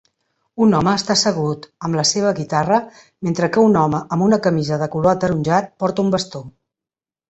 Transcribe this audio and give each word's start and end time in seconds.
Un 0.67 0.71
home 0.77 0.93
està 0.99 1.15
assegut 1.15 1.67
amb 1.89 1.99
la 1.99 2.07
seva 2.13 2.33
guitarra 2.41 2.81
mentre 3.29 3.53
que 3.55 3.69
un 3.69 3.81
home 3.85 4.03
amb 4.19 4.29
una 4.31 4.43
camisa 4.49 4.83
de 4.85 4.93
color 4.99 5.15
ataronjat 5.17 5.75
porta 5.87 6.09
un 6.09 6.13
bastó. 6.19 6.49